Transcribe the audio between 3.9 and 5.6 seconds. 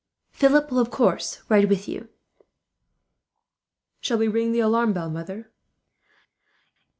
"Shall we ring the alarm bell, mother?"